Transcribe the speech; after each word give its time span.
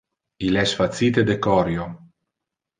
Il 0.47 0.57
es 0.61 0.73
facite 0.79 1.25
de 1.29 1.37
corio. 1.49 1.89